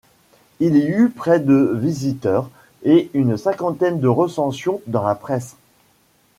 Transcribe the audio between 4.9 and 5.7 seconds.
la presse.